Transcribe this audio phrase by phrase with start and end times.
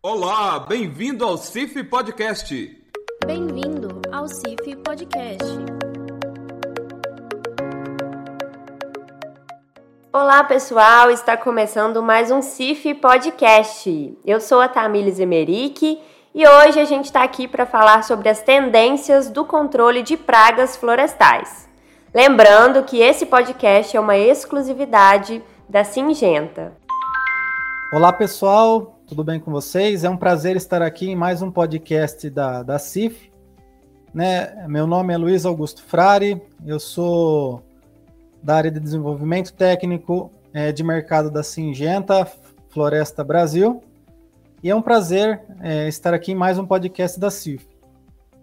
[0.00, 2.84] Olá, bem-vindo ao CIF Podcast.
[3.26, 5.44] Bem-vindo ao CIF Podcast.
[10.12, 11.10] Olá, pessoal!
[11.10, 14.16] Está começando mais um CIF Podcast.
[14.24, 16.00] Eu sou a Tamílis Emerick
[16.32, 20.76] e hoje a gente está aqui para falar sobre as tendências do controle de pragas
[20.76, 21.68] florestais.
[22.14, 26.72] Lembrando que esse podcast é uma exclusividade da Singenta.
[27.92, 30.04] Olá, pessoal, tudo bem com vocês?
[30.04, 33.32] É um prazer estar aqui em mais um podcast da, da CIF.
[34.12, 34.66] Né?
[34.68, 37.62] Meu nome é Luiz Augusto Frari, eu sou
[38.42, 42.30] da área de desenvolvimento técnico é, de mercado da Singenta
[42.68, 43.82] Floresta Brasil.
[44.62, 47.66] E é um prazer é, estar aqui em mais um podcast da CIF.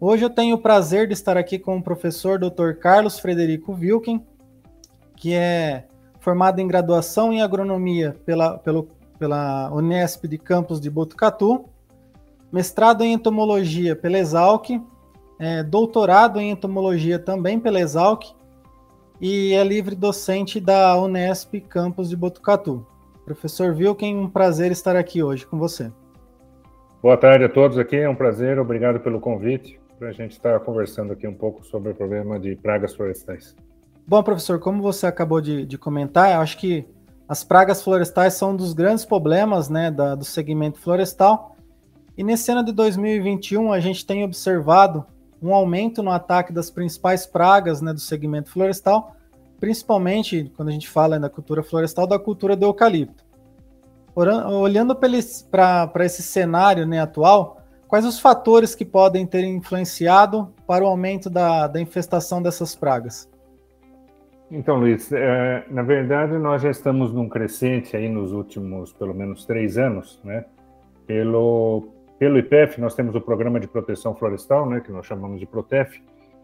[0.02, 2.73] Hoje eu tenho o prazer de estar aqui com o professor Dr.
[2.82, 4.26] Carlos Frederico Wilken,
[5.16, 5.85] que é
[6.20, 11.66] formado em graduação em agronomia pela, pelo pela Unesp de Campos de Botucatu,
[12.52, 14.70] mestrado em entomologia pela Exalc,
[15.40, 18.34] é, doutorado em entomologia também pela Exalc
[19.20, 22.85] e é livre docente da Unesp Campos de Botucatu.
[23.26, 25.91] Professor Wilken, um prazer estar aqui hoje com você.
[27.02, 30.60] Boa tarde a todos aqui, é um prazer, obrigado pelo convite para a gente estar
[30.60, 33.55] conversando aqui um pouco sobre o problema de pragas florestais.
[34.07, 36.85] Bom, professor, como você acabou de, de comentar, acho que
[37.27, 41.55] as pragas florestais são um dos grandes problemas né, da, do segmento florestal.
[42.15, 45.05] E nesse ano de 2021, a gente tem observado
[45.41, 49.15] um aumento no ataque das principais pragas né, do segmento florestal,
[49.59, 53.26] principalmente quando a gente fala da cultura florestal, da cultura do eucalipto.
[54.15, 60.87] Olhando para esse cenário né, atual, quais os fatores que podem ter influenciado para o
[60.87, 63.27] aumento da, da infestação dessas pragas?
[64.51, 69.46] Então, Luiz, é, na verdade nós já estamos num crescente aí nos últimos pelo menos
[69.46, 70.46] três anos, né?
[71.07, 75.46] Pelo, pelo IPEF, nós temos o Programa de Proteção Florestal, né, que nós chamamos de
[75.46, 76.01] PROTEF,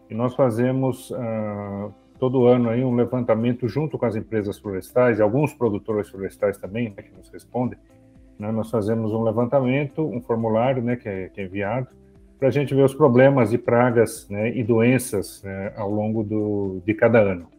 [0.08, 5.22] e nós fazemos uh, todo ano aí um levantamento junto com as empresas florestais e
[5.22, 7.78] alguns produtores florestais também, né, que nos respondem.
[8.38, 11.88] Né, nós fazemos um levantamento, um formulário né, que, é, que é enviado,
[12.38, 16.82] para a gente ver os problemas de pragas né, e doenças né, ao longo do,
[16.84, 17.51] de cada ano.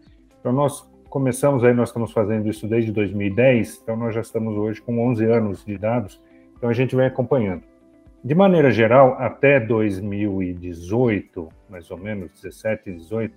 [0.44, 4.81] Então, nós começamos aí, nós estamos fazendo isso desde 2010, então nós já estamos hoje
[4.81, 6.22] com 11 anos de dados,
[6.58, 7.64] então a gente vai acompanhando.
[8.22, 13.34] De maneira geral, até 2018, mais ou menos, 17, 18,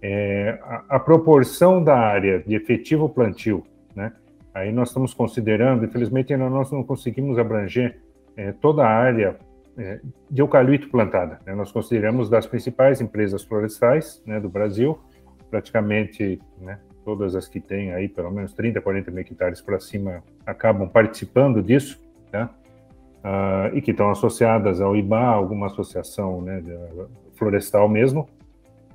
[0.00, 4.12] é, a, a, proporção da área de efetivo plantio, né?
[4.54, 7.98] Aí nós estamos considerando, infelizmente ainda nós não conseguimos abranger
[8.36, 9.36] é, toda a área
[9.76, 9.98] é,
[10.30, 11.40] de eucalipto plantada.
[11.44, 11.56] Né?
[11.56, 14.96] Nós consideramos das principais empresas florestais né, do Brasil,
[15.50, 20.22] praticamente né, todas as que têm aí pelo menos 30, 40 mil hectares para cima
[20.44, 22.04] acabam participando disso?
[23.24, 26.62] Uh, e que estão associadas ao IBA, alguma associação né,
[27.34, 28.28] florestal mesmo,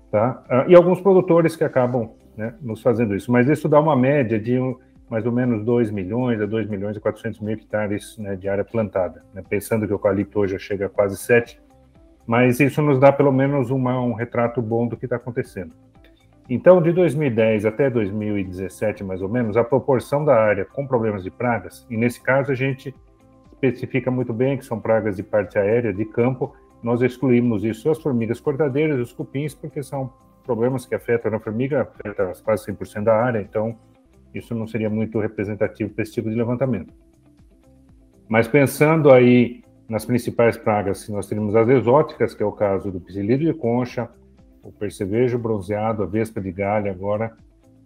[0.09, 0.41] tá?
[0.49, 3.29] Uh, e alguns produtores que acabam né, nos fazendo isso.
[3.29, 4.77] Mas isso dá uma média de um,
[5.09, 8.63] mais ou menos 2 milhões a 2 milhões e 400 mil hectares né, de área
[8.63, 9.43] plantada, né?
[9.47, 11.59] pensando que o eucalipto hoje chega a quase 7,
[12.25, 15.73] mas isso nos dá pelo menos uma, um retrato bom do que está acontecendo.
[16.53, 21.31] Então, de 2010 até 2017, mais ou menos, a proporção da área com problemas de
[21.31, 22.93] pragas, e nesse caso a gente
[23.53, 26.53] especifica muito bem que são pragas de parte aérea, de campo,
[26.83, 30.11] nós excluímos isso, as formigas cortadeiras os cupins, porque são
[30.43, 33.77] problemas que afetam a formiga, afeta quase 100% da área, então
[34.35, 36.93] isso não seria muito representativo para esse tipo de levantamento.
[38.27, 42.99] Mas pensando aí nas principais pragas, nós teríamos as exóticas, que é o caso do
[42.99, 44.09] psilídeo de concha,
[44.63, 47.35] o percevejo bronzeado, a vespa de galha agora,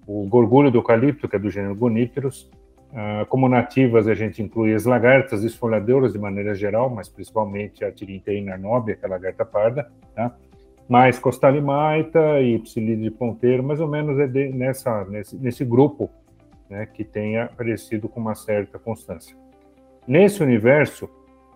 [0.07, 2.49] o gorgulho do eucalipto, que é do gênero Goníferos.
[2.93, 7.91] Ah, como nativas, a gente inclui as lagartas esfoliadoras de maneira geral, mas principalmente a
[7.91, 10.35] Tirinteina arnóbia, que é a lagarta parda, tá?
[10.87, 16.09] mais costalimaita e psilídeo de ponteiro, mais ou menos é de, nessa, nesse, nesse grupo
[16.69, 19.35] né, que tenha aparecido com uma certa constância.
[20.07, 21.09] Nesse universo,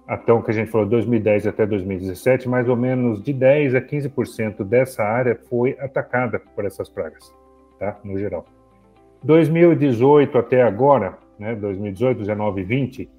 [0.09, 3.82] até o que a gente falou, 2010 até 2017, mais ou menos de 10 a
[3.82, 7.32] 15% dessa área foi atacada por essas pragas,
[7.78, 7.96] tá?
[8.03, 8.44] No geral.
[9.23, 13.09] 2018 até agora, né, 2018, 19 e 20,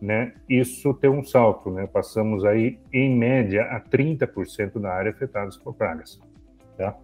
[0.00, 1.86] né, isso tem um salto, né?
[1.86, 6.18] Passamos aí em média a 30% da área afetada por pragas,
[6.78, 6.96] tá?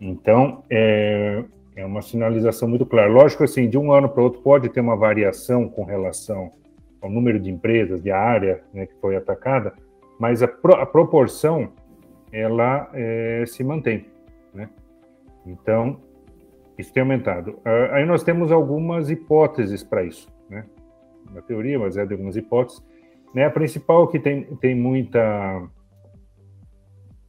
[0.00, 1.44] Então, é,
[1.76, 3.08] é uma sinalização muito clara.
[3.08, 6.50] Lógico assim, de um ano para outro pode ter uma variação com relação
[7.02, 9.72] o número de empresas, de área né, que foi atacada,
[10.18, 11.72] mas a, pro, a proporção
[12.32, 14.06] ela é, se mantém,
[14.54, 14.68] né?
[15.46, 15.98] Então
[16.78, 17.52] isso tem aumentado.
[17.64, 20.64] Uh, aí nós temos algumas hipóteses para isso, né?
[21.32, 22.82] Na teoria, mas é de algumas hipóteses.
[23.34, 25.68] Né, a principal que tem, tem muita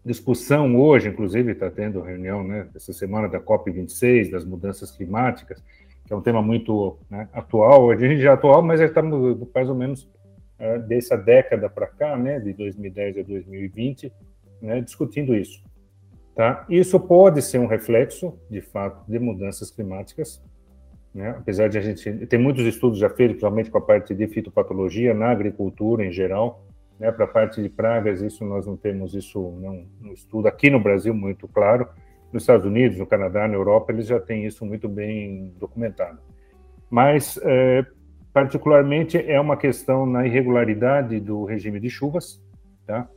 [0.03, 5.63] discussão hoje, inclusive está tendo reunião né, essa semana da COP26, das mudanças climáticas,
[6.11, 9.69] que é um tema muito né, atual, a gente já é atual, mas estamos mais
[9.69, 10.03] ou menos
[10.59, 14.11] uh, dessa década para cá, né, de 2010 a 2020,
[14.61, 15.63] né, discutindo isso.
[16.35, 16.65] Tá?
[16.69, 20.43] Isso pode ser um reflexo, de fato, de mudanças climáticas,
[21.15, 21.29] né?
[21.29, 25.13] apesar de a gente tem muitos estudos já feitos, principalmente com a parte de fitopatologia
[25.13, 26.65] na agricultura em geral,
[26.99, 27.09] né?
[27.09, 30.79] para a parte de pragas, isso nós não temos isso não, no estudo aqui no
[30.79, 31.87] Brasil muito claro,
[32.31, 36.19] nos Estados Unidos, no Canadá, na Europa, eles já têm isso muito bem documentado.
[36.89, 37.85] Mas, é,
[38.33, 42.41] particularmente, é uma questão na irregularidade do regime de chuvas,
[42.85, 43.07] tá?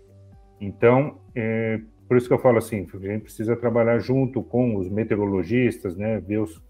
[0.61, 4.89] Então, é, por isso que eu falo assim, a gente precisa trabalhar junto com os
[4.89, 6.63] meteorologistas, né, ver os,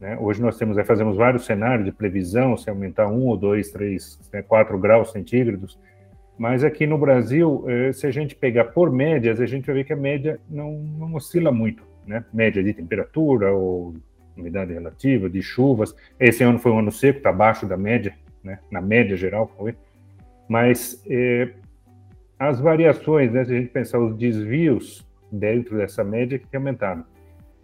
[0.00, 4.18] né, hoje nós temos, fazemos vários cenários de previsão, se aumentar um ou dois, três,
[4.32, 5.78] né, quatro graus centígrados,
[6.38, 9.84] mas aqui no Brasil, eh, se a gente pegar por médias, a gente vai ver
[9.84, 13.94] que a média não, não oscila muito, né, média de temperatura ou
[14.36, 18.58] umidade relativa, de chuvas, esse ano foi um ano seco, está abaixo da média, né,
[18.70, 19.76] na média geral foi,
[20.48, 21.50] mas eh,
[22.38, 27.04] as variações, né, se a gente pensar os desvios dentro dessa média que aumentaram.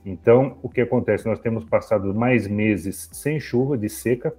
[0.05, 1.27] Então, o que acontece?
[1.27, 4.35] Nós temos passado mais meses sem chuva, de seca,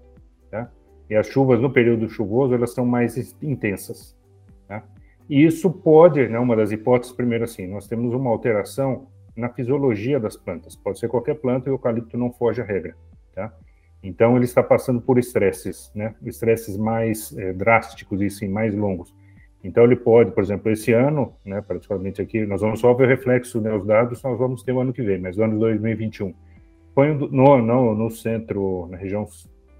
[0.51, 0.69] tá?
[1.09, 4.15] e as chuvas no período chuvoso elas são mais intensas.
[4.67, 4.83] Tá?
[5.27, 10.19] E isso pode, né, uma das hipóteses, primeiro assim, nós temos uma alteração na fisiologia
[10.19, 10.75] das plantas.
[10.75, 12.95] Pode ser qualquer planta e o eucalipto não foge à regra.
[13.33, 13.53] Tá?
[14.01, 16.15] Então, ele está passando por estresses, né?
[16.23, 19.13] estresses mais é, drásticos e sim, mais longos.
[19.63, 23.07] Então, ele pode, por exemplo, esse ano, né, praticamente aqui, nós vamos só ver o
[23.07, 25.59] reflexo, né, os dados nós vamos ter o ano que vem, mas o ano de
[25.59, 26.35] 2021.
[26.93, 27.27] Põe no,
[27.57, 29.27] no, no centro, na região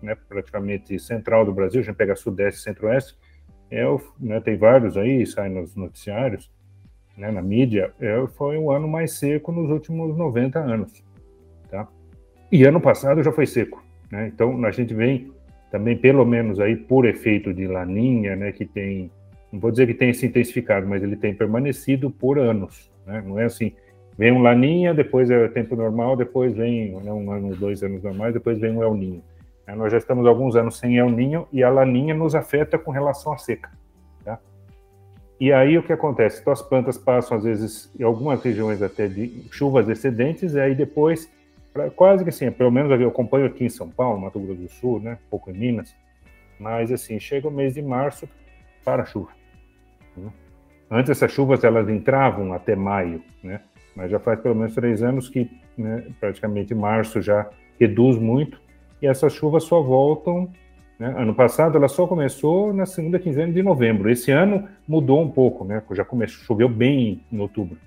[0.01, 3.15] né, praticamente central do Brasil, a gente pega sudeste, centro-oeste,
[3.69, 3.85] é,
[4.19, 6.51] né, tem vários aí, saem nos noticiários,
[7.17, 11.03] né, na mídia, é, foi o ano mais seco nos últimos 90 anos.
[11.69, 11.87] Tá?
[12.51, 13.83] E ano passado já foi seco.
[14.11, 14.31] Né?
[14.33, 15.31] Então, a gente vem
[15.71, 19.09] também, pelo menos aí por efeito de laninha, né, que tem
[19.55, 22.91] não vou dizer que tenha se intensificado, mas ele tem permanecido por anos.
[23.05, 23.23] Né?
[23.25, 23.71] Não é assim,
[24.17, 28.33] vem um laninha, depois é tempo normal, depois vem né, um ano, dois anos normais,
[28.33, 29.23] depois vem um El Ninho.
[29.65, 32.91] É, nós já estamos alguns anos sem El Ninho e a laninha nos afeta com
[32.91, 33.71] relação à seca.
[35.39, 36.41] E aí o que acontece?
[36.41, 40.73] Então as plantas passam, às vezes, em algumas regiões até de chuvas excedentes, e aí
[40.73, 41.29] depois,
[41.95, 44.99] quase que assim, pelo menos eu acompanho aqui em São Paulo, Mato Grosso do Sul,
[45.01, 45.93] né, um pouco em Minas,
[46.57, 48.29] mas assim, chega o mês de março,
[48.85, 49.31] para a chuva.
[50.15, 50.31] Né?
[50.89, 53.61] Antes essas chuvas elas entravam até maio, né?
[53.95, 57.49] mas já faz pelo menos três anos que né, praticamente março já
[57.79, 58.61] reduz muito
[59.01, 60.51] e essas chuvas só voltam.
[60.99, 61.13] Né?
[61.17, 64.09] Ano passado ela só começou na segunda quinzena de novembro.
[64.09, 65.81] Esse ano mudou um pouco, né?
[65.91, 67.77] já começou, choveu bem em outubro.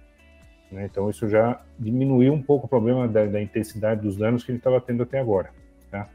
[0.71, 0.89] Né?
[0.91, 4.61] Então isso já diminuiu um pouco o problema da, da intensidade dos danos que gente
[4.61, 5.51] estava tendo até agora.
[5.91, 6.09] Tá?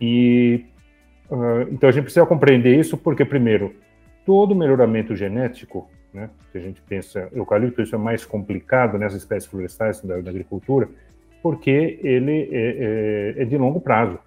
[0.00, 0.64] E
[1.30, 3.74] uh, então a gente precisa compreender isso porque primeiro
[4.24, 9.48] todo melhoramento genético, né, se a gente pensa, eucalipto, isso é mais complicado nessas espécies
[9.50, 10.88] florestais da, da agricultura,
[11.42, 14.22] porque ele é, é, é, de longo prazo, né?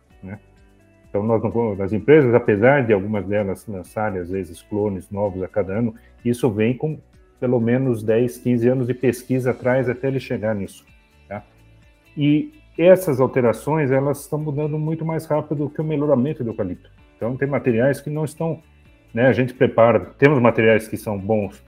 [1.24, 5.74] Então, nós, as empresas, apesar de algumas delas lançarem, às vezes, clones novos a cada
[5.74, 5.94] ano,
[6.24, 7.00] isso vem com
[7.40, 10.86] pelo menos 10, 15 anos de pesquisa atrás até ele chegar nisso.
[11.28, 11.44] Tá?
[12.16, 16.90] E essas alterações, elas estão mudando muito mais rápido que o melhoramento do eucalipto.
[17.16, 18.62] Então, tem materiais que não estão
[19.14, 19.28] né?
[19.28, 21.64] A gente prepara, temos materiais que são bons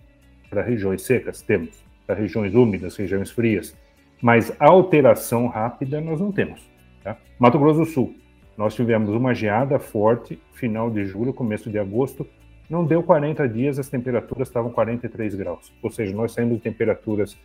[0.49, 3.75] para regiões secas, temos, para regiões úmidas, regiões frias,
[4.21, 6.61] mas alteração rápida nós não temos.
[7.03, 7.17] Tá?
[7.39, 8.15] Mato Grosso do Sul,
[8.59, 12.27] nós tivemos uma geada forte, final de julho, começo de agosto,
[12.69, 15.73] não deu 40 dias, as temperaturas estavam 43 graus.
[15.81, 17.37] Ou seja, nós saímos de temperaturas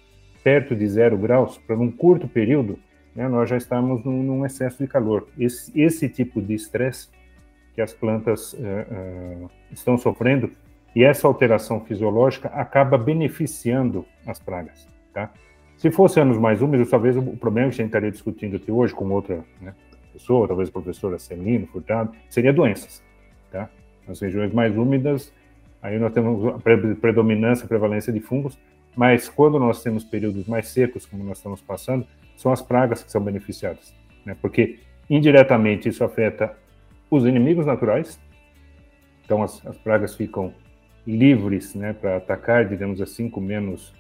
[0.43, 2.81] perto de zero graus, para num curto período,
[3.15, 5.29] né, nós já estamos num, num, excesso de calor.
[5.39, 7.11] Esse, esse tipo de estresse
[7.77, 10.51] que as plantas uh, uh, estão sofrendo
[10.97, 14.89] e essa alteração fisiológica acaba beneficiando as pragas.
[15.13, 15.33] Tá?
[15.77, 18.93] Se fosse anos mais úmidos, talvez o problema que a gente estaria discutindo aqui hoje
[18.93, 19.75] com outra né,
[20.15, 23.03] pessoa, talvez professora Celino Furtado, seria doenças.
[23.51, 23.69] Tá?
[24.07, 25.33] Nas regiões mais úmidas,
[25.83, 26.59] aí nós temos a
[27.01, 28.59] predominância, a prevalência de fungos,
[28.97, 32.07] mas quando nós temos períodos mais secos, como nós estamos passando,
[32.37, 33.95] são as pragas que são beneficiadas,
[34.25, 34.37] né?
[34.41, 34.79] porque
[35.11, 36.57] indiretamente isso afeta
[37.11, 38.19] os inimigos naturais.
[39.25, 40.55] Então as, as pragas ficam
[41.07, 43.93] livres né, para atacar, digamos assim, com menos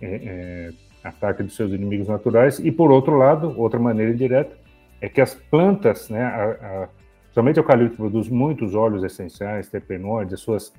[0.00, 0.70] é, é,
[1.02, 2.58] ataque dos seus inimigos naturais.
[2.58, 4.56] E por outro lado, outra maneira indireta,
[5.00, 6.88] é que as plantas, né, a, a,
[7.32, 10.72] somente o eucalipto produz muitos óleos essenciais, terpenoides, as suas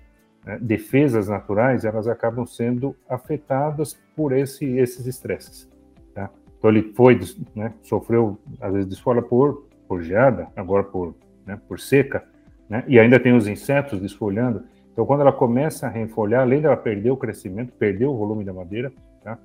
[0.45, 5.69] né, defesas naturais, elas acabam sendo afetadas por esse, esses estresses.
[6.13, 6.29] Tá?
[6.57, 7.19] Então ele foi,
[7.55, 12.23] né, sofreu às vezes desfolha por, por geada, agora por, né, por seca,
[12.69, 14.63] né, e ainda tem os insetos desfolhando.
[14.93, 18.53] Então quando ela começa a reenfolhar, além dela perder o crescimento, perder o volume da
[18.53, 18.91] madeira,
[19.23, 19.39] tá,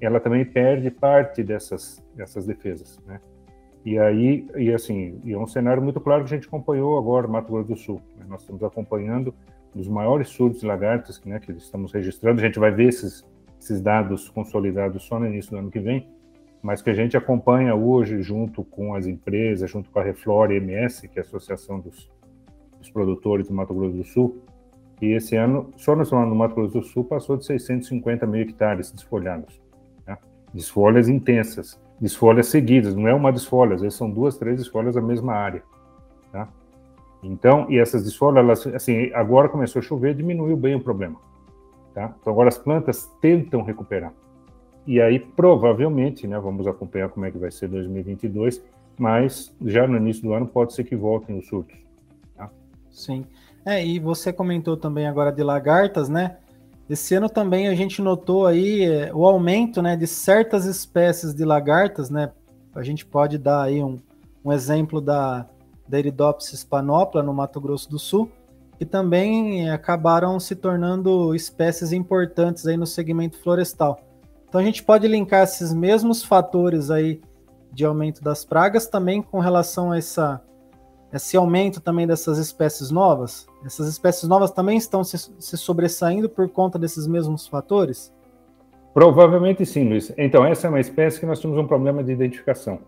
[0.00, 3.00] ela também perde parte dessas, dessas defesas.
[3.06, 3.20] Né?
[3.84, 7.26] E aí, e assim, e é um cenário muito claro que a gente acompanhou agora
[7.26, 8.02] no Mato Grosso do Sul.
[8.16, 8.24] Né?
[8.28, 9.34] Nós estamos acompanhando
[9.74, 12.40] dos maiores surtos de lagartas né, que estamos registrando.
[12.40, 13.24] A gente vai ver esses,
[13.60, 16.06] esses dados consolidados só no início do ano que vem,
[16.62, 21.08] mas que a gente acompanha hoje junto com as empresas, junto com a Reflora MS,
[21.08, 22.08] que é a Associação dos,
[22.78, 24.42] dos Produtores do Mato Grosso do Sul,
[25.00, 28.42] e esse ano, só no ano do Mato Grosso do Sul, passou de 650 mil
[28.42, 29.61] hectares desfolhados.
[30.52, 35.00] Desfolhas intensas, desfolhas seguidas, não é uma desfolha, às vezes são duas, três desfolhas da
[35.00, 35.62] mesma área.
[36.30, 36.48] Tá?
[37.22, 41.16] Então, e essas desfolhas, elas, assim, agora começou a chover, diminuiu bem o problema.
[41.94, 42.14] Tá?
[42.20, 44.12] Então, agora as plantas tentam recuperar.
[44.86, 48.62] E aí, provavelmente, né, vamos acompanhar como é que vai ser 2022,
[48.98, 51.78] mas já no início do ano pode ser que voltem os surtos.
[52.36, 52.50] Tá?
[52.90, 53.24] Sim.
[53.64, 56.38] É, e você comentou também agora de lagartas, né?
[56.88, 61.44] Esse ano também a gente notou aí é, o aumento né, de certas espécies de
[61.44, 62.32] lagartas, né?
[62.74, 63.98] A gente pode dar aí um,
[64.44, 65.46] um exemplo da
[65.88, 66.34] da
[66.70, 68.30] panopla no Mato Grosso do Sul,
[68.78, 74.00] que também acabaram se tornando espécies importantes aí no segmento florestal.
[74.48, 77.20] Então a gente pode linkar esses mesmos fatores aí
[77.70, 80.42] de aumento das pragas também com relação a essa,
[81.12, 83.46] esse aumento também dessas espécies novas?
[83.64, 88.12] Essas espécies novas também estão se, se sobressaindo por conta desses mesmos fatores?
[88.94, 90.12] Provavelmente sim, Luiz.
[90.16, 92.78] Então, essa é uma espécie que nós temos um problema de identificação.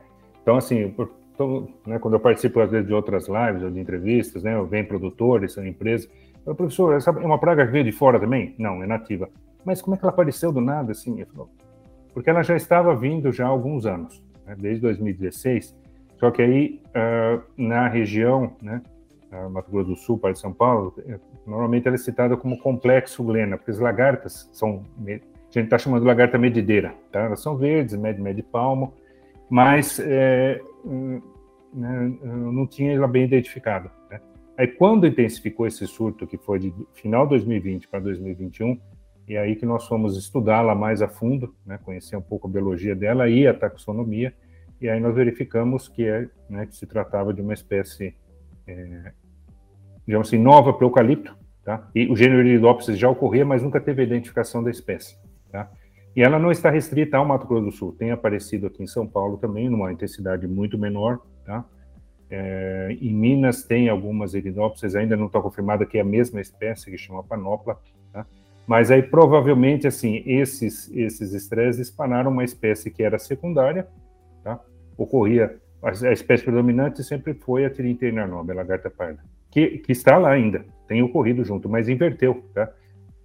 [0.43, 3.81] Então, assim, por, então, né, quando eu participo às vezes de outras lives ou de
[3.81, 6.09] entrevistas, né, vem produtores, são empresas,
[6.47, 8.55] eu, professor, essa é uma praga que veio de fora também?
[8.59, 9.29] Não, é nativa.
[9.65, 11.25] Mas como é que ela apareceu do nada assim?
[12.13, 15.75] Porque ela já estava vindo já há alguns anos, né, desde 2016.
[16.19, 18.83] Só que aí uh, na região, né,
[19.33, 22.59] uh, Mato Grosso do Sul, para de São Paulo, é, normalmente ela é citada como
[22.59, 27.21] complexo glena, porque as lagartas são, a gente está chamando de lagarta medideira, tá?
[27.21, 28.95] Elas são verdes, médio, médio palmo,
[29.49, 30.61] mas é,
[31.73, 33.91] né, não tinha ela bem identificado.
[34.11, 34.21] Né?
[34.57, 38.79] Aí quando intensificou esse surto, que foi de final 2020 para 2021,
[39.27, 42.95] e aí que nós fomos estudá-la mais a fundo, né, conhecer um pouco a biologia
[42.95, 44.35] dela e a taxonomia,
[44.81, 48.15] e aí nós verificamos que, é, né, que se tratava de uma espécie,
[48.67, 49.13] é,
[50.07, 51.89] digamos assim, nova para o eucalipto, tá?
[51.95, 55.17] E o gênero Iridopsis já ocorria, mas nunca teve a identificação da espécie,
[55.51, 55.71] tá?
[56.15, 59.07] E ela não está restrita ao Mato Grosso do Sul, tem aparecido aqui em São
[59.07, 61.65] Paulo também, numa intensidade muito menor, tá?
[62.31, 66.91] É, em Minas tem algumas Erinopsis, ainda não está confirmada que é a mesma espécie
[66.91, 67.79] que chama Panopla,
[68.13, 68.27] tá?
[68.67, 73.87] Mas aí provavelmente assim esses esses estresses dispararam uma espécie que era secundária?
[74.97, 80.31] Ocorria a, espécie predominante sempre foi a Tirinteina a lagarta parda, que, que está lá
[80.31, 82.73] ainda, tem ocorrido junto, mas inverteu, tá?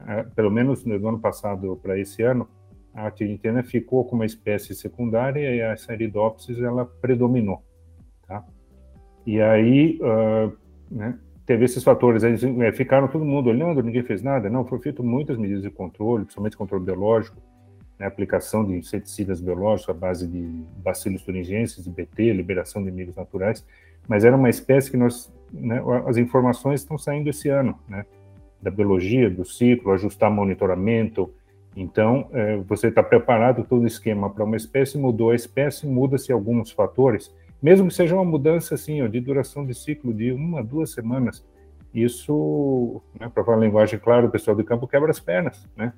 [0.06, 2.48] É, pelo menos no ano passado para esse ano,
[2.94, 7.64] a tirintena ficou como uma espécie secundária e a Saridopsis ela predominou,
[8.28, 8.44] tá?
[9.26, 10.52] E aí, uh,
[10.92, 14.80] né, teve esses fatores, aí é, ficaram todo mundo olhando, ninguém fez nada, não, foi
[14.80, 17.38] feito muitas medidas de controle, principalmente controle biológico,
[18.00, 20.42] né, aplicação de inseticidas biológicos à base de
[20.78, 23.66] bacilos thuringienses, de BT, liberação de micos naturais,
[24.08, 28.06] mas era uma espécie que nós, né, as informações estão saindo esse ano, né,
[28.62, 31.32] da biologia, do ciclo, ajustar monitoramento,
[31.76, 36.32] então, é, você está preparado todo o esquema para uma espécie, mudou a espécie, muda-se
[36.32, 40.64] alguns fatores, mesmo que seja uma mudança assim, ó, de duração de ciclo de uma,
[40.64, 41.46] duas semanas.
[41.94, 45.94] Isso, né, para falar a linguagem clara, o pessoal do campo quebra as pernas, né?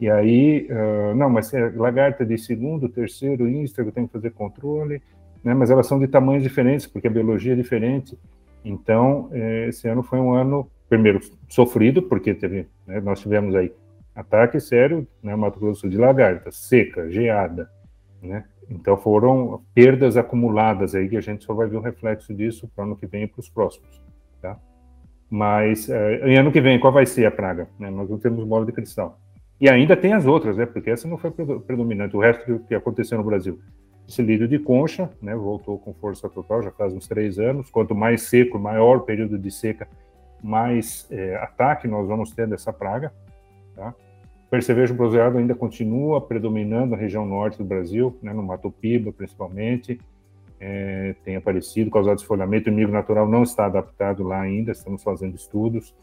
[0.00, 5.00] E aí, uh, não, mas é lagarta de segundo, terceiro, ínstegro, tem que fazer controle,
[5.42, 5.54] né?
[5.54, 8.18] Mas elas são de tamanhos diferentes, porque a biologia é diferente.
[8.64, 13.72] Então, é, esse ano foi um ano, primeiro, sofrido, porque teve, né, nós tivemos aí
[14.14, 17.70] ataque sério, né, Mato Grosso de lagarta, seca, geada,
[18.20, 18.44] né?
[18.68, 22.82] Então foram perdas acumuladas aí que a gente só vai ver um reflexo disso para
[22.82, 24.02] o ano que vem e para os próximos,
[24.42, 24.58] tá?
[25.30, 25.88] Mas
[26.24, 27.68] em ano que vem qual vai ser a praga?
[27.78, 27.90] Né?
[27.90, 29.20] Nós não temos bola de cristal.
[29.60, 30.66] E ainda tem as outras, né?
[30.66, 32.16] Porque essa não foi predominante.
[32.16, 33.58] O resto que aconteceu no Brasil,
[34.06, 35.34] esse lírio de concha, né?
[35.34, 37.70] Voltou com força total já faz uns três anos.
[37.70, 39.88] Quanto mais seco, maior o período de seca,
[40.42, 43.12] mais é, ataque nós vamos ter dessa praga,
[43.74, 43.94] tá?
[44.50, 50.00] percevejo bronzeado ainda continua predominando na região norte do Brasil, né, no Mato Piba principalmente,
[50.58, 55.34] é, tem aparecido, causado desfolhamento, o milho natural não está adaptado lá ainda, estamos fazendo
[55.34, 55.94] estudos,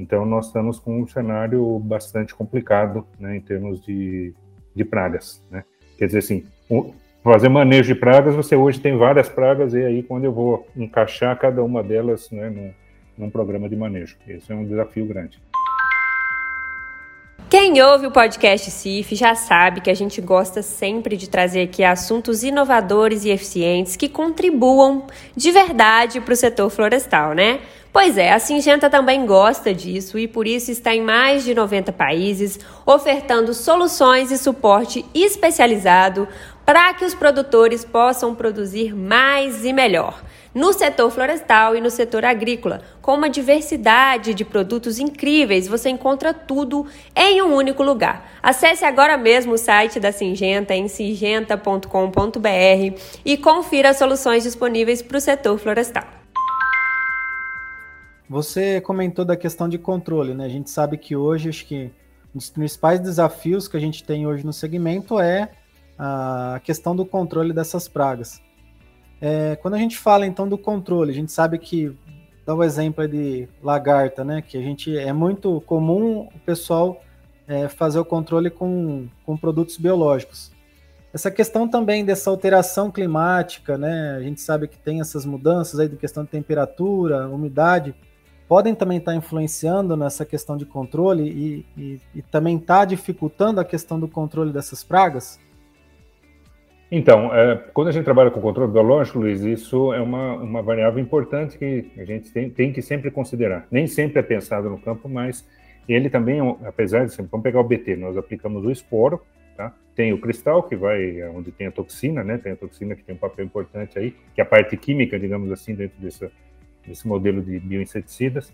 [0.00, 4.32] Então, nós estamos com um cenário bastante complicado né, em termos de,
[4.74, 5.44] de pragas.
[5.50, 5.62] Né?
[5.98, 6.46] Quer dizer assim,
[7.22, 11.38] fazer manejo de pragas, você hoje tem várias pragas, e aí quando eu vou encaixar
[11.38, 12.72] cada uma delas né, num,
[13.16, 14.16] num programa de manejo.
[14.26, 15.38] Esse é um desafio grande.
[17.50, 21.82] Quem ouve o podcast CIF já sabe que a gente gosta sempre de trazer aqui
[21.82, 27.58] assuntos inovadores e eficientes que contribuam de verdade para o setor florestal, né?
[27.92, 31.90] Pois é, a Singenta também gosta disso e por isso está em mais de 90
[31.92, 36.28] países, ofertando soluções e suporte especializado
[36.64, 40.22] para que os produtores possam produzir mais e melhor
[40.54, 42.82] no setor florestal e no setor agrícola.
[43.00, 48.30] Com uma diversidade de produtos incríveis, você encontra tudo em um único lugar.
[48.42, 55.18] Acesse agora mesmo o site da Singenta em singenta.com.br e confira as soluções disponíveis para
[55.18, 56.04] o setor florestal.
[58.28, 60.44] Você comentou da questão de controle, né?
[60.44, 61.90] A gente sabe que hoje, acho que
[62.32, 65.50] um dos principais desafios que a gente tem hoje no segmento é
[65.98, 68.40] a questão do controle dessas pragas.
[69.20, 71.94] É, quando a gente fala então do controle, a gente sabe que
[72.46, 74.42] dá o exemplo de lagarta, né?
[74.42, 77.02] Que a gente é muito comum o pessoal
[77.46, 80.50] é, fazer o controle com, com produtos biológicos.
[81.12, 84.16] Essa questão também dessa alteração climática, né?
[84.16, 87.94] A gente sabe que tem essas mudanças aí de questão de temperatura, umidade,
[88.48, 93.64] podem também estar influenciando nessa questão de controle e, e, e também está dificultando a
[93.64, 95.38] questão do controle dessas pragas?
[96.90, 101.00] Então, é, quando a gente trabalha com controle biológico, Luiz, isso é uma, uma variável
[101.00, 103.64] importante que a gente tem, tem que sempre considerar.
[103.70, 105.46] Nem sempre é pensado no campo, mas
[105.88, 109.22] ele também, apesar de, vamos pegar o BT, nós aplicamos o esporo,
[109.56, 109.72] tá?
[109.94, 112.38] tem o cristal, que vai onde tem a toxina, né?
[112.38, 115.52] tem a toxina que tem um papel importante aí, que é a parte química, digamos
[115.52, 116.28] assim, dentro desse,
[116.84, 118.52] desse modelo de bioinseticidas,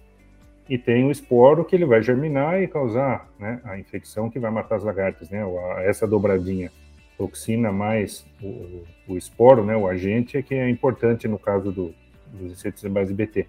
[0.69, 4.51] e tem o esporo que ele vai germinar e causar né, a infecção que vai
[4.51, 5.43] matar as lagartas, né?
[5.85, 6.71] essa dobradinha
[7.17, 11.95] toxina mais o, o esporo, né, o agente, é que é importante no caso do,
[12.33, 13.47] dos inseticidas base BT.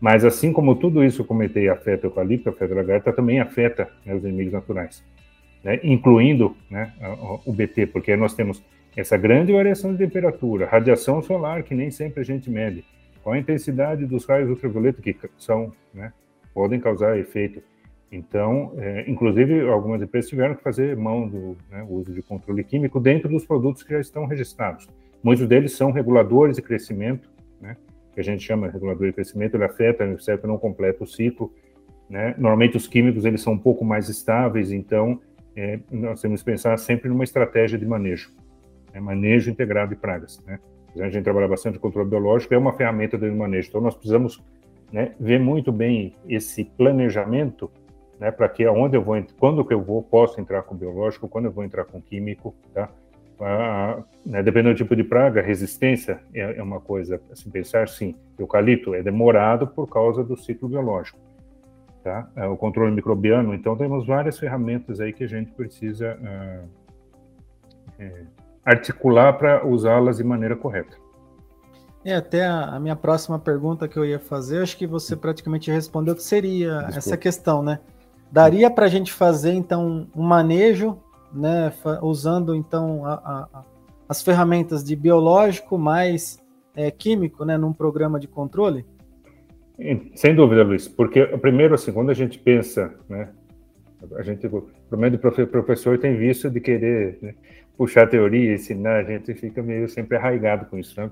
[0.00, 3.40] Mas assim como tudo isso que eu comentei afeta o eucalipto, afeta a lagarta, também
[3.40, 5.04] afeta né, os inimigos naturais,
[5.64, 6.92] né, incluindo né,
[7.44, 8.62] o BT, porque nós temos
[8.96, 12.84] essa grande variação de temperatura, radiação solar, que nem sempre a gente mede,
[13.22, 16.12] qual a intensidade dos raios ultravioleta que são, né,
[16.54, 17.62] podem causar efeito
[18.10, 22.98] então, é, inclusive, algumas empresas tiveram que fazer mão do né, uso de controle químico
[22.98, 24.88] dentro dos produtos que já estão registrados.
[25.22, 27.76] Muitos deles são reguladores de crescimento, né,
[28.14, 31.52] que a gente chama de regulador de crescimento, ele afeta, certo, não completa o ciclo.
[32.08, 32.34] Né?
[32.38, 35.20] Normalmente, os químicos eles são um pouco mais estáveis, então
[35.54, 38.32] é, nós temos que pensar sempre numa estratégia de manejo,
[38.94, 40.42] né, manejo integrado de pragas.
[40.46, 40.58] Né?
[40.98, 44.42] A gente trabalha bastante controle biológico, é uma ferramenta de manejo, então nós precisamos
[44.90, 47.70] né, ver muito bem esse planejamento
[48.18, 51.46] né, para que aonde eu vou, quando que eu vou, posso entrar com biológico, quando
[51.46, 52.88] eu vou entrar com químico, tá?
[53.40, 57.88] Ah, né, dependendo do tipo de praga, resistência é, é uma coisa a se pensar,
[57.88, 58.16] sim.
[58.36, 61.18] Eucalipto é demorado por causa do ciclo biológico,
[62.02, 62.28] tá?
[62.34, 66.64] É, o controle microbiano, então temos várias ferramentas aí que a gente precisa ah,
[68.00, 68.22] é,
[68.64, 70.96] articular para usá-las de maneira correta.
[72.04, 75.70] É, até a, a, minha próxima pergunta que eu ia fazer, acho que você praticamente
[75.70, 76.98] respondeu que seria Desculpa.
[76.98, 77.78] essa questão, né?
[78.30, 80.98] Daria para a gente fazer então um manejo,
[81.32, 83.64] né, usando então a, a,
[84.08, 86.38] as ferramentas de biológico mais
[86.74, 88.84] é, químico, né, num programa de controle?
[90.14, 93.28] Sem dúvida, Luiz, porque primeiro assim, quando a gente pensa, né,
[94.16, 97.34] a gente, pelo menos o professor tem visto de querer né,
[97.76, 101.10] puxar teoria, ensinar, a gente fica meio sempre arraigado com isso, né?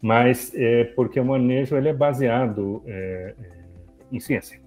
[0.00, 3.46] mas é porque o manejo ele é baseado é, é
[4.12, 4.63] em ciência.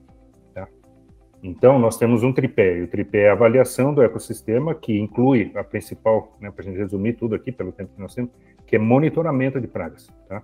[1.42, 5.52] Então, nós temos um tripé, e o tripé é a avaliação do ecossistema, que inclui
[5.56, 8.32] a principal, né, para a gente resumir tudo aqui, pelo tempo que nós temos,
[8.66, 10.10] que é monitoramento de pragas.
[10.28, 10.42] Tá?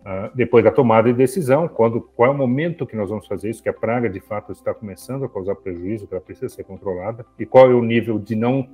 [0.00, 3.50] Uh, depois da tomada de decisão, quando, qual é o momento que nós vamos fazer
[3.50, 6.64] isso, que a praga de fato está começando a causar prejuízo, que ela precisa ser
[6.64, 8.66] controlada, e qual é o nível de não,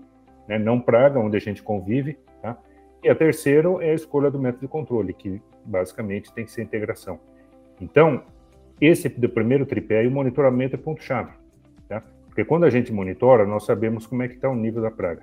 [0.46, 2.18] né, não praga, onde a gente convive.
[2.42, 2.56] Tá?
[3.02, 6.62] E a terceira é a escolha do método de controle, que basicamente tem que ser
[6.62, 7.18] integração.
[7.80, 8.22] Então,
[8.80, 11.32] esse do primeiro tripé e o monitoramento é ponto-chave.
[12.36, 15.22] Porque quando a gente monitora, nós sabemos como é que está o nível da praga.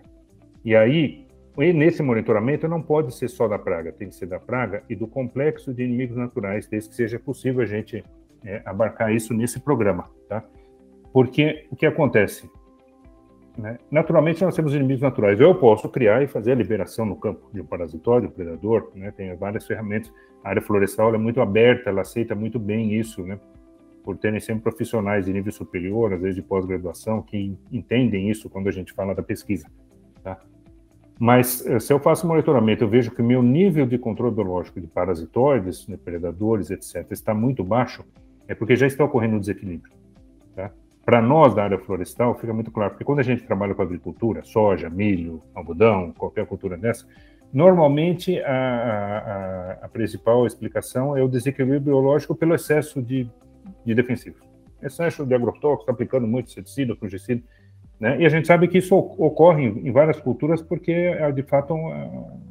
[0.65, 4.83] E aí, nesse monitoramento, não pode ser só da praga, tem que ser da praga
[4.89, 8.03] e do complexo de inimigos naturais, desde que seja possível a gente
[8.43, 10.43] é, abarcar isso nesse programa, tá?
[11.13, 12.49] Porque o que acontece?
[13.55, 13.77] Né?
[13.91, 15.39] Naturalmente, nós temos inimigos naturais.
[15.39, 19.13] Eu posso criar e fazer a liberação no campo de um parasitório, um predador, né?
[19.15, 20.11] tem várias ferramentas.
[20.43, 23.39] A área florestal é muito aberta, ela aceita muito bem isso, né?
[24.03, 28.67] Por terem sempre profissionais de nível superior, às vezes de pós-graduação, que entendem isso quando
[28.67, 29.67] a gente fala da pesquisa.
[30.21, 30.39] Tá?
[31.19, 34.81] Mas eh, se eu faço monitoramento, eu vejo que o meu nível de controle biológico
[34.81, 38.03] de parasitoides, de predadores, etc., está muito baixo,
[38.47, 39.93] é porque já está ocorrendo um desequilíbrio.
[40.55, 40.71] Tá?
[41.05, 44.43] Para nós da área florestal, fica muito claro, porque quando a gente trabalha com agricultura,
[44.43, 47.07] soja, milho, algodão, qualquer cultura dessa,
[47.53, 53.29] normalmente a, a, a principal explicação é o desequilíbrio biológico pelo excesso de
[53.85, 54.41] de defensivos.
[54.81, 57.41] Excesso de agrotóxicos, aplicando muito inseticida, fungicida,
[57.99, 58.19] né?
[58.19, 62.41] E a gente sabe que isso ocorre em várias culturas porque é de fato um,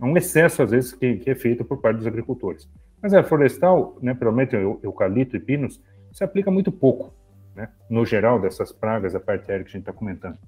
[0.00, 2.68] um excesso às vezes que, que, é feito por parte dos agricultores.
[3.02, 7.12] Mas a florestal, né, principalmente eucalipto e pinos, se aplica muito pouco,
[7.56, 10.38] né, no geral dessas pragas, a parte aérea que a gente está comentando.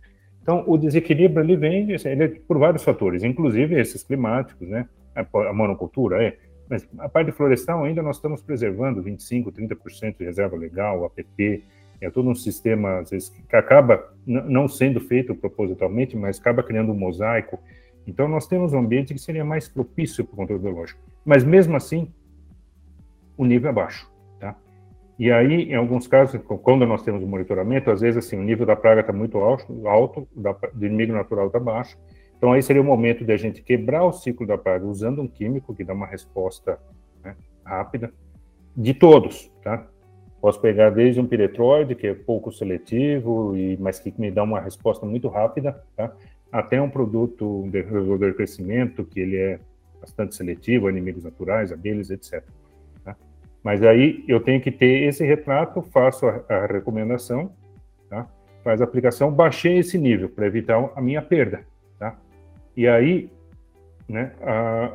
[0.40, 5.52] Então, o desequilíbrio ele vem ele é por vários fatores, inclusive esses climáticos, né, a
[5.52, 11.04] monocultura é, mas a parte florestal ainda nós estamos preservando 25%, 30% de reserva legal,
[11.04, 11.64] APP,
[12.00, 16.92] é todo um sistema, às vezes, que acaba não sendo feito propositalmente, mas acaba criando
[16.92, 17.58] um mosaico.
[18.06, 21.00] Então, nós temos um ambiente que seria mais propício para o controle biológico.
[21.24, 22.12] Mas, mesmo assim,
[23.36, 24.10] o nível é baixo.
[24.38, 24.54] Tá?
[25.18, 28.66] E aí, em alguns casos, quando nós temos o monitoramento, às vezes, assim, o nível
[28.66, 30.28] da praga está muito alto, alto
[30.74, 31.96] do inimigo natural está baixo,
[32.36, 35.28] então, aí seria o momento de a gente quebrar o ciclo da praga usando um
[35.28, 36.78] químico que dá uma resposta
[37.24, 38.12] né, rápida,
[38.76, 39.86] de todos, tá?
[40.40, 44.60] Posso pegar desde um piretroide, que é pouco seletivo, e, mas que me dá uma
[44.60, 46.12] resposta muito rápida, tá?
[46.52, 49.58] até um produto de resolver crescimento, que ele é
[49.98, 52.44] bastante seletivo, inimigos naturais, abelhas, etc.
[53.02, 53.16] Tá?
[53.64, 57.50] Mas aí eu tenho que ter esse retrato, faço a, a recomendação,
[58.10, 58.28] tá?
[58.62, 61.64] faz a aplicação, baixei esse nível para evitar a minha perda.
[62.76, 63.30] E aí,
[64.08, 64.32] né,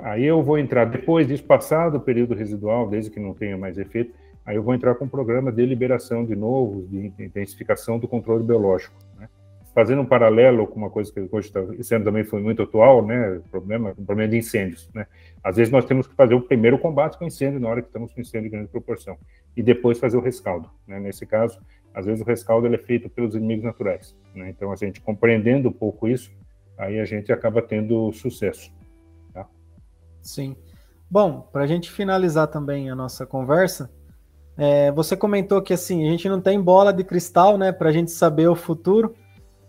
[0.04, 3.78] aí eu vou entrar, depois disso, passado o período residual, desde que não tenha mais
[3.78, 4.14] efeito,
[4.46, 8.44] aí eu vou entrar com um programa de liberação de novo, de intensificação do controle
[8.44, 8.96] biológico.
[9.20, 9.28] Né?
[9.74, 11.62] Fazendo um paralelo com uma coisa que hoje tá,
[12.04, 14.90] também foi muito atual, né, problema, problema de incêndios.
[14.94, 15.08] Né?
[15.44, 18.14] Às vezes nós temos que fazer o primeiro combate com incêndio na hora que estamos
[18.14, 19.18] com incêndio de grande proporção,
[19.58, 20.70] e depois fazer o rescaldo.
[20.88, 21.00] Né?
[21.00, 21.60] Nesse caso,
[21.94, 24.16] às vezes o rescaldo é feito pelos inimigos naturais.
[24.36, 24.50] Né?
[24.50, 26.32] Então, a gente compreendendo um pouco isso,
[26.82, 28.72] aí a gente acaba tendo sucesso.
[29.32, 29.48] Tá?
[30.22, 30.56] Sim.
[31.10, 33.92] Bom, para a gente finalizar também a nossa conversa,
[34.58, 37.92] é, você comentou que assim a gente não tem bola de cristal, né, para a
[37.92, 39.14] gente saber o futuro,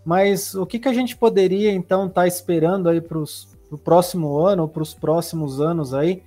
[0.03, 4.39] mas o que, que a gente poderia então estar tá esperando aí para o próximo
[4.39, 6.23] ano ou para os próximos anos aí,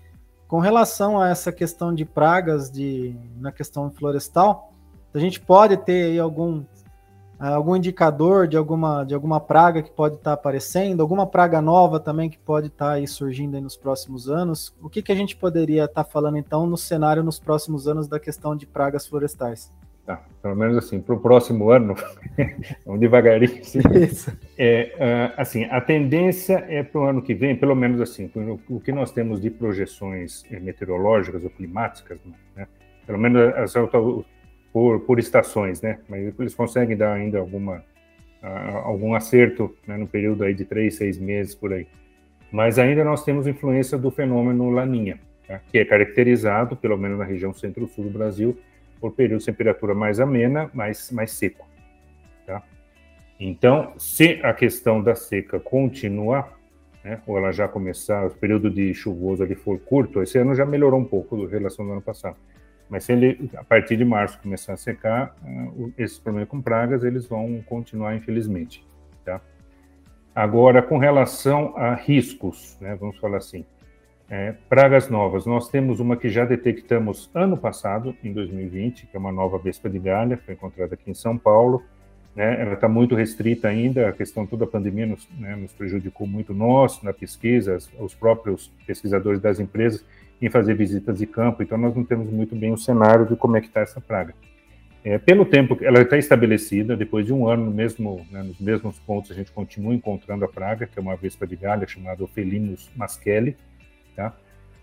[0.46, 4.72] com relação a essa questão de pragas de, na questão florestal?
[5.12, 6.62] A gente pode ter aí algum
[7.38, 12.00] algum indicador de alguma, de alguma praga que pode estar tá aparecendo, alguma praga nova
[12.00, 14.74] também que pode estar tá aí surgindo aí nos próximos anos.
[14.82, 18.08] O que, que a gente poderia estar tá falando então no cenário nos próximos anos
[18.08, 19.72] da questão de pragas florestais?
[20.06, 21.96] Tá, pelo menos assim, para o próximo ano,
[22.86, 23.60] vamos devagarinho.
[23.60, 24.32] Assim, Isso.
[24.56, 24.94] É,
[25.36, 28.30] uh, assim, a tendência é para o ano que vem, pelo menos assim,
[28.70, 32.20] o que nós temos de projeções meteorológicas ou climáticas,
[32.54, 32.68] né,
[33.04, 33.74] pelo menos as,
[34.76, 36.00] por, por estações, né?
[36.06, 37.82] Mas eles conseguem dar ainda alguma
[38.84, 41.86] algum acerto né, no período aí de três, seis meses por aí.
[42.52, 45.62] Mas ainda nós temos influência do fenômeno Laninha, tá?
[45.72, 48.56] que é caracterizado, pelo menos na região centro-sul do Brasil,
[49.00, 51.66] por períodos de temperatura mais amena, mais, mais seco.
[52.46, 52.62] Tá?
[53.40, 56.52] Então, se a questão da seca continuar,
[57.02, 60.66] né, ou ela já começar, o período de chuvoso ali for curto, esse ano já
[60.66, 62.36] melhorou um pouco em relação ao ano passado.
[62.88, 67.02] Mas se ele, a partir de março, começar a secar, uh, esses problemas com pragas,
[67.02, 68.86] eles vão continuar, infelizmente.
[69.24, 69.40] Tá?
[70.34, 73.64] Agora, com relação a riscos, né, vamos falar assim,
[74.28, 79.18] é, pragas novas, nós temos uma que já detectamos ano passado, em 2020, que é
[79.18, 81.82] uma nova vespa de galha, foi encontrada aqui em São Paulo.
[82.34, 86.26] Né, ela está muito restrita ainda, a questão toda a pandemia nos, né, nos prejudicou
[86.26, 90.04] muito nós na pesquisa, os próprios pesquisadores das empresas,
[90.40, 93.56] em fazer visitas de campo, então nós não temos muito bem o cenário de como
[93.56, 94.34] é que está essa praga.
[95.04, 98.58] É, pelo tempo que ela está estabelecida, depois de um ano no mesmo, né, nos
[98.58, 102.24] mesmos pontos, a gente continua encontrando a praga, que é uma vespa de galha chamada
[102.24, 103.56] Ophelinus maskeli,
[104.16, 104.34] tá?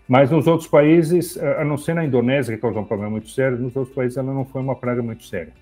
[0.08, 3.58] Mas nos outros países, a não ser na Indonésia, que causou um problema muito sério,
[3.58, 5.52] nos outros países ela não foi uma praga muito séria.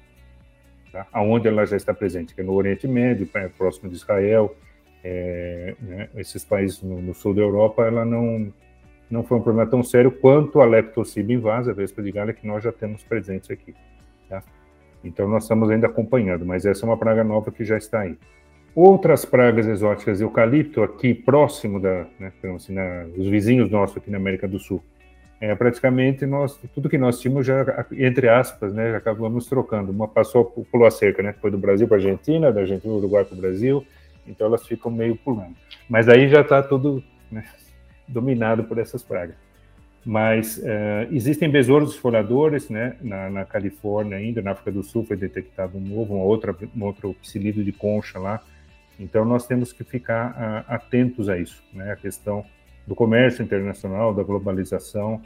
[0.90, 1.06] Tá?
[1.12, 4.54] Aonde ela já está presente, que é no Oriente Médio, próximo de Israel,
[5.02, 8.52] é, né, esses países no, no, sul da Europa, ela não,
[9.12, 12.46] não foi um problema tão sério quanto a leptospira invasa, a vespa de galha, que
[12.46, 13.74] nós já temos presentes aqui.
[14.26, 14.42] Tá?
[15.04, 18.16] Então, nós estamos ainda acompanhando, mas essa é uma praga nova que já está aí.
[18.74, 24.16] Outras pragas exóticas, eucalipto, aqui próximo da, né, assim, na, os vizinhos nossos aqui na
[24.16, 24.82] América do Sul,
[25.42, 30.44] é, praticamente nós tudo que nós tínhamos já entre aspas né acabamos trocando uma passou
[30.44, 33.40] pulou a cerca né foi do Brasil para a Argentina da Argentina Uruguai para o
[33.40, 33.84] Brasil
[34.24, 35.56] então elas ficam meio pulando
[35.88, 37.42] mas aí já está tudo né,
[38.12, 39.36] dominado por essas pragas
[40.04, 45.16] mas uh, existem besouros esfoladores né na, na, Califórnia ainda na África do Sul foi
[45.16, 48.40] detectado um novo uma outra um outro psilido de concha lá
[48.98, 52.44] então nós temos que ficar uh, atentos a isso né a questão
[52.86, 55.20] do comércio internacional, da globalização.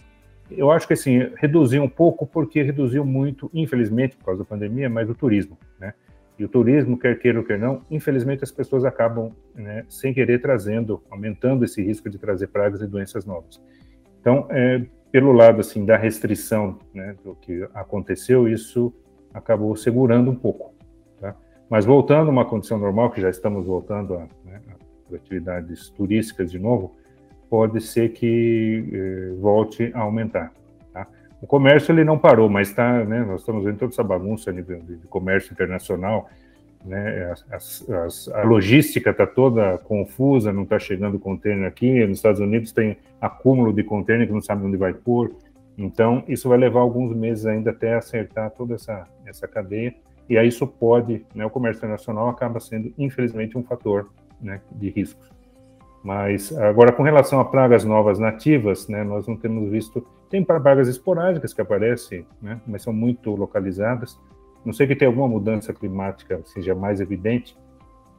[0.51, 4.89] Eu acho que assim reduziu um pouco porque reduziu muito, infelizmente, por causa da pandemia,
[4.89, 5.95] mas o turismo, né?
[6.39, 10.41] E o turismo, quer queira ou quer não, infelizmente as pessoas acabam, né, sem querer,
[10.41, 13.61] trazendo, aumentando esse risco de trazer pragas e doenças novas.
[14.21, 18.93] Então, é, pelo lado assim da restrição, né, do que aconteceu, isso
[19.33, 20.75] acabou segurando um pouco.
[21.19, 21.35] Tá?
[21.71, 26.51] Mas voltando a uma condição normal, que já estamos voltando a, né, a atividades turísticas
[26.51, 26.97] de novo,
[27.49, 30.53] pode ser que eh, volte a aumentar.
[31.41, 34.63] O comércio ele não parou, mas está, né, nós estamos vendo toda essa bagunça de,
[34.63, 36.29] de, de comércio internacional,
[36.85, 42.41] né, as, as, a logística está toda confusa, não está chegando container aqui, nos Estados
[42.41, 45.35] Unidos tem acúmulo de container que não sabe onde vai pôr,
[45.77, 49.95] então isso vai levar alguns meses ainda até acertar toda essa, essa cadeia,
[50.29, 54.09] e aí isso pode, né, o comércio internacional acaba sendo, infelizmente, um fator
[54.41, 55.31] né, de riscos.
[56.03, 60.07] Mas agora, com relação a pragas novas nativas, né, nós não temos visto.
[60.29, 64.19] Tem pragas esporádicas que aparecem, né, mas são muito localizadas.
[64.65, 67.57] Não sei que tem alguma mudança climática seja mais evidente,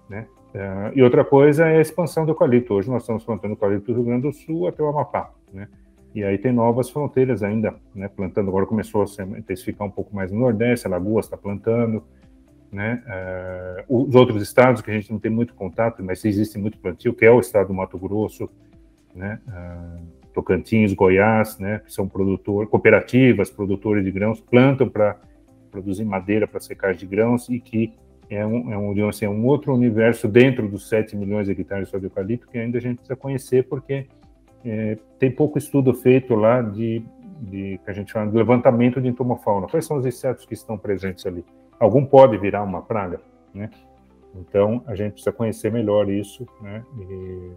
[0.09, 0.27] né?
[0.55, 2.73] Uh, e outra coisa é a expansão do eucalipto.
[2.73, 5.67] Hoje nós estamos plantando eucalipto do Rio Grande do Sul até o Amapá, né?
[6.15, 8.07] E aí tem novas fronteiras ainda, né?
[8.07, 12.01] Plantando agora começou a se intensificar um pouco mais no Nordeste, a Lagoa está plantando,
[12.71, 13.03] né?
[13.89, 17.13] Uh, os outros estados que a gente não tem muito contato, mas existe muito plantio,
[17.13, 18.49] que é o estado do Mato Grosso,
[19.13, 19.39] né?
[19.47, 21.81] Uh, Tocantins, Goiás, né?
[21.83, 25.19] Que são produtores, cooperativas, produtores de grãos, plantam para
[25.71, 27.93] produzir madeira para secagem de grãos e que
[28.29, 31.89] é um, é um, assim, é um outro universo dentro dos 7 milhões de hectares
[31.89, 34.05] de eucalipto que ainda a gente precisa conhecer porque
[34.65, 37.01] é, tem pouco estudo feito lá de,
[37.41, 39.67] de, que a gente chama de levantamento de entomofauna.
[39.67, 41.43] Quais são os insetos que estão presentes ali?
[41.79, 43.21] algum pode virar uma praga,
[43.53, 43.69] né?
[44.35, 46.83] Então a gente precisa conhecer melhor isso, né?
[46.99, 47.51] E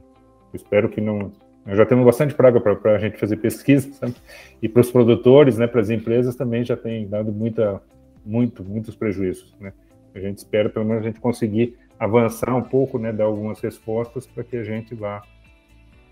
[0.55, 1.33] espero que não.
[1.71, 4.13] Nós já temos bastante praga para a gente fazer pesquisa, sabe?
[4.61, 5.69] e para os produtores, né?
[5.69, 7.81] Para as empresas também já tem dado muita,
[8.27, 9.73] muito, muitos prejuízos, né?
[10.13, 13.13] A gente espera pelo menos a gente conseguir avançar um pouco, né?
[13.13, 15.23] Dar algumas respostas para que a gente vá,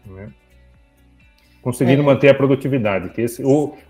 [0.07, 0.29] né?
[1.61, 2.05] Conseguindo é.
[2.05, 3.43] manter a produtividade, que esse,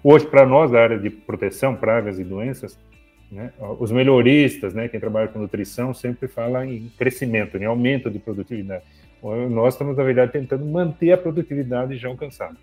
[0.03, 2.79] hoje para nós da área de proteção, pragas e doenças,
[3.31, 3.53] né?
[3.79, 8.85] Os melhoristas, né, quem trabalha com nutrição, sempre fala em crescimento, em aumento de produtividade.
[9.23, 12.57] Nós estamos, na verdade, tentando manter a produtividade já alcançada.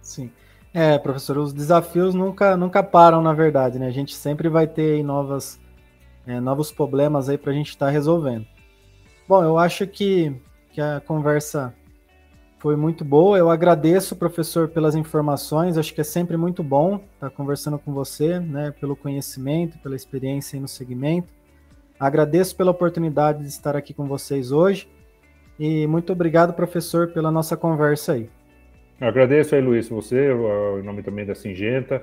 [0.00, 0.30] Sim.
[0.72, 3.86] É, professor, os desafios nunca, nunca param, na verdade, né?
[3.86, 5.60] A gente sempre vai ter novas,
[6.26, 8.46] é, novos problemas aí para a gente estar tá resolvendo.
[9.26, 10.34] Bom, eu acho que,
[10.70, 11.74] que a conversa
[12.58, 13.38] foi muito boa.
[13.38, 15.78] Eu agradeço, professor, pelas informações.
[15.78, 20.60] Acho que é sempre muito bom estar conversando com você, né, pelo conhecimento, pela experiência
[20.60, 21.32] no segmento.
[21.98, 24.88] Agradeço pela oportunidade de estar aqui com vocês hoje.
[25.58, 28.28] E muito obrigado, professor, pela nossa conversa aí.
[29.00, 30.30] Eu agradeço aí, Luiz, você,
[30.80, 32.02] em nome também da Singenta,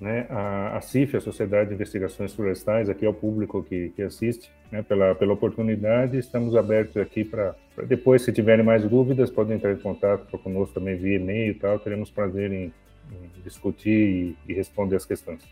[0.00, 4.02] né, a, a CIF, a Sociedade de Investigações Florestais, aqui é o público que, que
[4.02, 6.18] assiste, né, pela, pela oportunidade.
[6.18, 10.96] Estamos abertos aqui para depois, se tiverem mais dúvidas, podem entrar em contato conosco também
[10.96, 11.78] via e-mail e tal.
[11.78, 12.72] Teremos prazer em,
[13.10, 15.42] em discutir e, e responder as questões.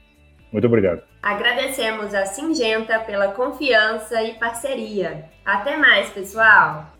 [0.52, 1.02] Muito obrigado.
[1.20, 5.24] Agradecemos a Singenta pela confiança e parceria.
[5.44, 6.93] Até mais, pessoal!